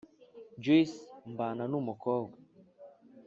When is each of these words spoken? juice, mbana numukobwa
juice, 0.63 0.95
mbana 1.31 1.63
numukobwa 1.71 2.35